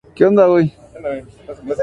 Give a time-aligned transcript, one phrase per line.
[0.17, 1.77] Ted ha sido traducido a varios lenguajes, entre ellos el español.